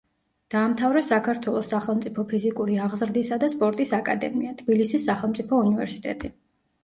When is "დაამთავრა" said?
0.51-1.01